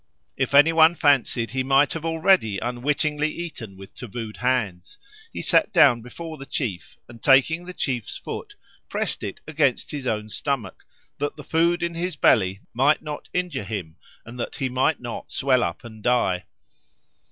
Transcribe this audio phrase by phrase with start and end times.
[0.35, 4.97] If any one fancied he might have already unwittingly eaten with tabooed hands,
[5.31, 8.55] he sat down before the chief, and, taking the chief's foot,
[8.89, 10.85] pressed it against his own stomach,
[11.19, 13.95] that the food in his belly might not injure him,
[14.25, 16.45] and that he might not swell up and die.